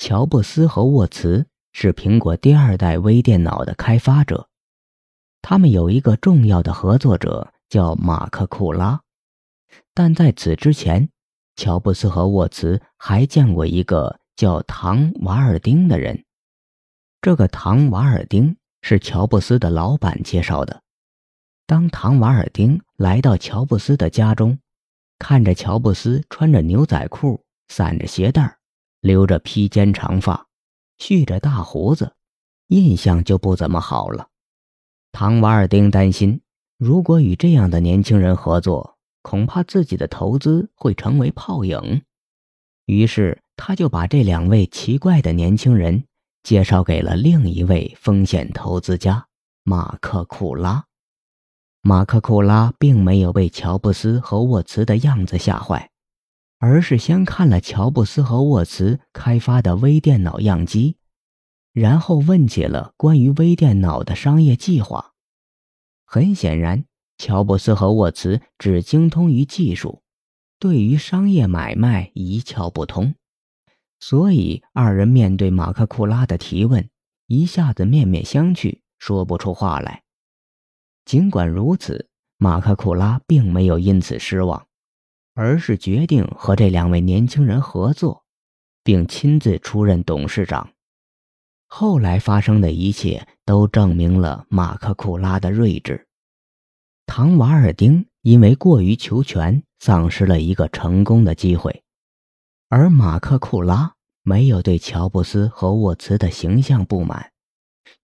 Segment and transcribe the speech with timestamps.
[0.00, 4.48] 乔布斯和沃茨是苹果第二代微电脑的开发者，
[5.42, 9.02] 他们有一个重要的合作者叫马克·库拉。
[9.92, 11.10] 但在此之前，
[11.54, 16.24] 乔布斯和沃茨还见过一个叫唐·瓦尔丁的人。
[17.20, 20.82] 这个唐·瓦尔丁是乔布斯的老板介绍的。
[21.66, 24.58] 当唐·瓦尔丁来到乔布斯的家中，
[25.18, 28.56] 看着乔布斯穿着牛仔裤、散着鞋带
[29.00, 30.46] 留着披肩长发，
[30.98, 32.14] 蓄着大胡子，
[32.68, 34.28] 印象就不怎么好了。
[35.12, 36.40] 唐·瓦尔丁担心，
[36.78, 42.02] 如果与这样的年轻人合作，恐怕自己的投资会成为泡影。
[42.86, 46.04] 于是，他就把这两位奇怪的年轻人
[46.42, 49.26] 介绍给了另一位风险投资家
[49.64, 50.84] 马克·库拉。
[51.82, 55.89] 马克·库拉并没有被乔布斯和沃茨的样子吓坏，
[56.60, 60.98] 而是先看了乔布斯和沃茨开发的微电脑样机，
[61.72, 65.14] 然后问起了关于微电脑的商业计划。
[66.04, 66.84] 很显然，
[67.16, 70.02] 乔布斯和沃茨只精通于技术，
[70.58, 73.14] 对于商业买卖一窍不通，
[73.98, 76.90] 所以二人面对马克·库拉的提问，
[77.26, 80.02] 一下子面面相觑，说不出话来。
[81.06, 84.66] 尽管如此，马克·库拉并没有因此失望，
[85.40, 88.24] 而是决定和这两位年轻人合作，
[88.84, 90.70] 并亲自出任董事长。
[91.66, 96.06] 后来发生的一切都证明了马克·库拉的睿智。
[97.06, 101.82] 唐·瓦尔丁因为过于求全，丧失了一个成功的机会，
[102.68, 107.32] 而马克·库拉没有对乔布斯和沃茨的形象不满，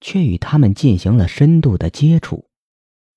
[0.00, 2.48] 却与他们进行了深度的接触。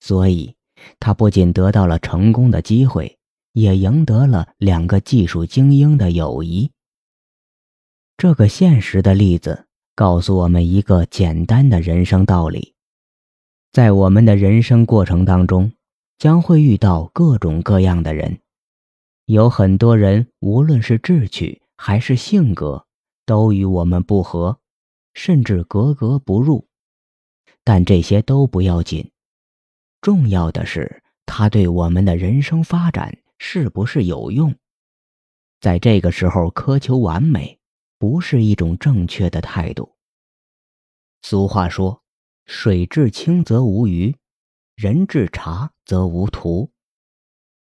[0.01, 0.57] 所以，
[0.99, 3.17] 他不仅得到了成功的机会，
[3.53, 6.71] 也赢得了两个技术精英的友谊。
[8.17, 12.73] 这个现实的例子告诉我们一个简单的人生道理：
[13.71, 15.71] 在我们的人生过程当中，
[16.17, 18.39] 将会遇到各种各样的人，
[19.25, 22.85] 有很多人，无论是志趣还是性格，
[23.25, 24.59] 都与我们不合，
[25.13, 26.67] 甚至格格不入。
[27.63, 29.11] 但这些都不要紧。
[30.01, 34.53] 重要的是，他对我们的人生发展是不是有用？
[35.59, 37.59] 在这个时候苛求完美，
[37.97, 39.95] 不是一种正确的态度。
[41.23, 42.03] 俗话说
[42.45, 44.15] ：“水至清则无鱼，
[44.75, 46.71] 人至察则无徒。”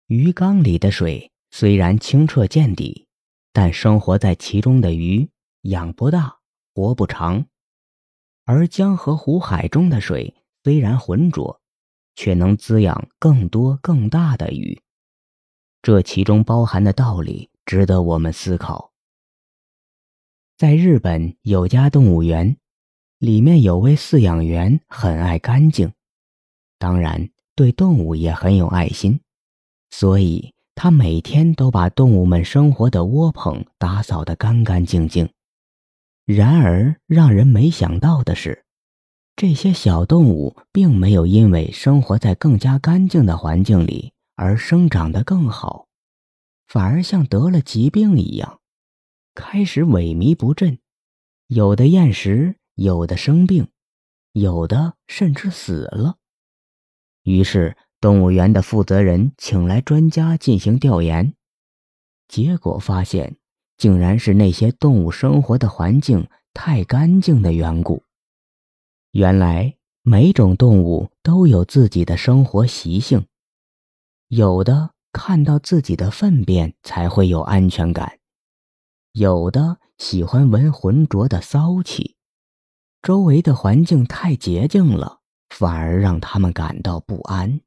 [0.09, 3.07] 鱼缸里的水虽然清澈见底，
[3.53, 5.29] 但生活在其中的鱼
[5.63, 6.39] 养不大，
[6.75, 7.45] 活不长；
[8.45, 11.61] 而江河湖海中的水虽然浑浊。
[12.17, 14.81] 却能滋养更多更大的鱼，
[15.85, 18.91] 这其中包含的道理值得我们思考。
[20.57, 22.57] 在日本有家动物园，
[23.19, 25.93] 里面有位饲养员很爱干净，
[26.79, 29.21] 当然对动物也很有爱心，
[29.91, 35.29] 所以他每天都把动物们生活的窝棚打扫得干干净净。
[36.25, 38.65] 然而，让人没想到的是。
[39.37, 45.89] 这些小动物并没有因为生活在更加干净的环境里而生长得更好，
[46.67, 48.61] 反而像得了疾病一样，
[49.35, 50.79] 开始萎靡不振，
[51.47, 53.69] 有的厌食，有的生病，
[54.33, 56.17] 有的甚至死了。
[57.23, 61.35] 于是，动物园的负责人请来专家进行调研，
[62.29, 63.37] 结果发现，
[63.79, 68.03] 竟然是那些动物生活的环境太干净的缘故。
[69.13, 73.27] 原来每种动物都有自己的生活习性，
[74.29, 78.19] 有的看到自己的粪便才会有安全感，
[79.13, 82.17] 有的喜欢闻浑浊的骚气，
[83.03, 85.21] 周围的环境太洁净了，
[85.51, 87.61] 反而让他们感到不安。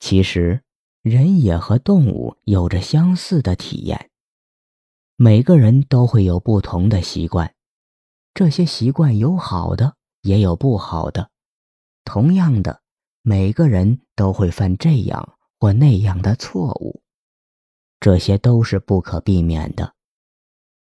[0.00, 0.62] 其实，
[1.02, 4.10] 人也和动物有着相似的体验，
[5.16, 7.54] 每个人都会有不同的习惯。
[8.34, 11.30] 这些习惯有好的，也有不好的。
[12.04, 12.81] 同样的，
[13.22, 17.00] 每个人都会犯这样或那样的错误，
[18.00, 19.94] 这些都是不可避免的。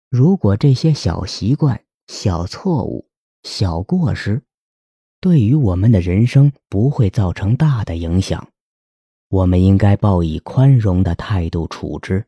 [0.10, 3.08] 如果这些小习惯、小错误、
[3.44, 4.42] 小过失，
[5.20, 8.48] 对于我们的人生不会造成大的影响，
[9.30, 12.26] 我们应该抱以宽容的态度处之。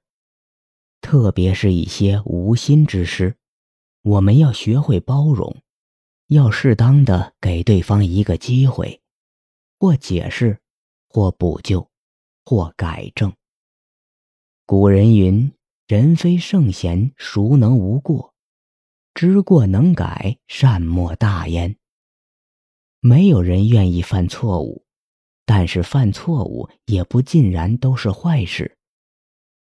[1.01, 3.35] 特别是一些无心之失。
[4.03, 5.57] 我们要学会包容，
[6.27, 9.01] 要适当的给对方一个机会，
[9.79, 10.59] 或解释，
[11.07, 11.88] 或补救，
[12.45, 13.31] 或改正。
[14.65, 15.51] 古人云
[15.88, 18.33] ：“人非圣贤，孰能无过？”
[19.13, 21.75] 知过能改，善莫大焉。
[23.00, 24.85] 没有人愿意犯错误，
[25.45, 28.77] 但是犯错误也不尽然都是坏事。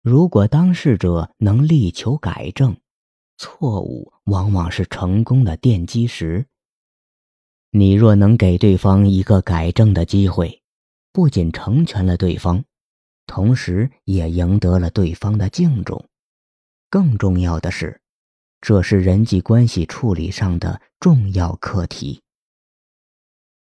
[0.02, 2.76] 如果当事者能力求改正，
[3.36, 6.46] 错误往往是成功的奠基石。
[7.70, 10.62] 你若能给对方一个改正的机会，
[11.12, 12.64] 不仅成全了对方，
[13.26, 16.08] 同时也赢得了对方的敬重。
[16.88, 18.00] 更重要的是，
[18.62, 22.22] 这是人际关系处理上的重要课题。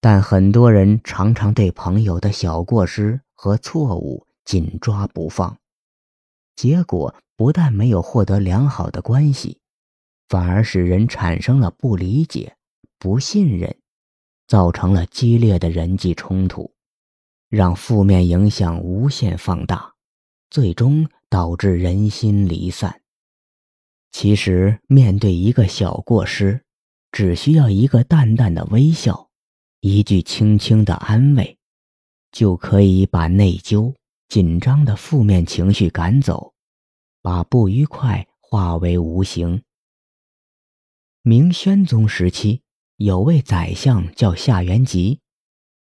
[0.00, 5.58] 但很多人常常对朋友的小过失和错误紧抓不放，
[6.54, 9.58] 结果不但没有获得良好的关系，
[10.28, 12.56] 反而使人产生了不理解、
[13.00, 13.76] 不信任。
[14.46, 16.74] 造成了激烈的人际冲突，
[17.48, 19.94] 让负面影响无限放大，
[20.50, 23.00] 最终导致人心离散。
[24.10, 26.64] 其实，面对一个小过失，
[27.12, 29.30] 只需要一个淡淡的微笑，
[29.78, 31.56] 一句轻轻的安慰，
[32.32, 33.94] 就可以把内疚、
[34.26, 36.52] 紧张的负面情绪赶走，
[37.22, 39.62] 把不愉快化为无形。
[41.22, 42.62] 明宣宗时期。
[43.02, 45.20] 有位宰相叫夏元吉，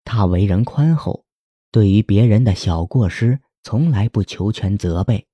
[0.04, 1.24] 他为人宽厚，
[1.72, 5.26] 对于别人的小过失，从来不求全责备，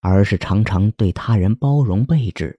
[0.00, 2.58] 而是常常对他人包容备至。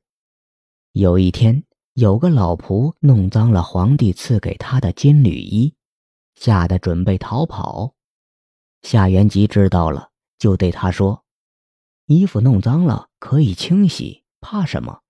[0.91, 1.63] 有一天，
[1.95, 5.73] 有个老仆弄脏了皇帝赐给他的金缕衣，
[6.35, 7.95] 吓得准备逃跑。
[8.83, 11.23] 夏元吉知道了，就对他说
[12.05, 15.01] ：“衣服弄脏了可以清洗，怕什么？”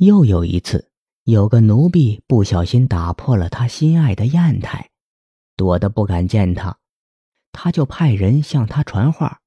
[0.00, 0.90] 又有一次。
[1.26, 4.88] 有个奴婢不小心打破了他心爱的砚台，
[5.56, 6.78] 躲得不敢见他，
[7.50, 9.40] 他就派人向他传话：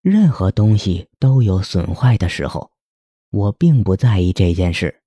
[0.00, 2.70] 任何东西都有损坏的时候，
[3.30, 5.02] 我并不在意这件事。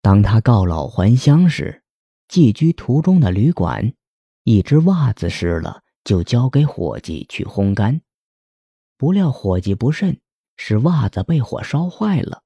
[0.00, 1.84] 当他告老还乡时，
[2.26, 3.92] 寄居途中的旅馆，
[4.44, 8.00] 一只袜子湿了，就交给伙计去烘干，
[8.96, 10.18] 不料伙计不慎，
[10.56, 12.42] 使袜子被火烧坏了，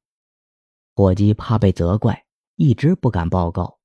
[0.96, 2.24] 伙计怕被责怪。
[2.62, 3.78] 一直不敢报告，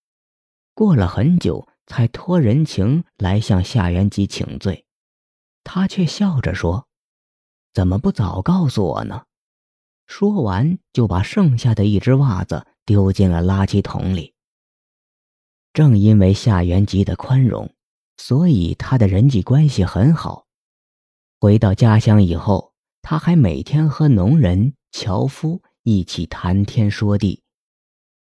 [0.74, 4.86] 过了很久才托人情来向夏元吉请罪，
[5.64, 6.90] 他却笑着说
[7.74, 9.24] ：“怎么不早告诉我呢？”
[10.08, 14.34] 说完就把剩下的一只袜子丢进了垃圾桶里。
[15.72, 17.74] 正因为夏元吉的宽容，
[18.18, 20.48] 所以他的人际关系很好。
[21.40, 27.45] 回到家乡以后，他还每天和农人、樵夫一起谈天说地。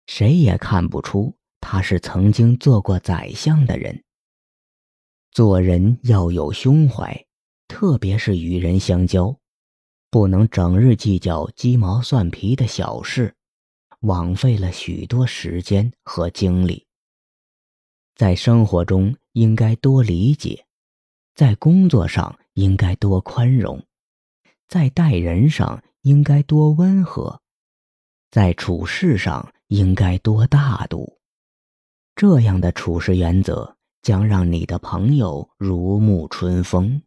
[0.07, 4.04] 谁也看不出他是曾经做过宰相的人。
[5.31, 7.25] 做人要有胸怀，
[7.68, 9.38] 特别是与人相交，
[10.10, 13.36] 不能整日计较鸡毛蒜皮的小事，
[14.02, 16.86] 枉费了许多时间和精力。
[18.16, 20.66] 在生活中应该多理解，
[21.34, 23.84] 在工作上应该多宽容，
[24.68, 27.42] 在待人上应该多温和，
[28.30, 29.51] 在处事上。
[29.68, 31.20] 应该多大度，
[32.16, 37.02] 这样的处事原则将让你的朋友如沐春风。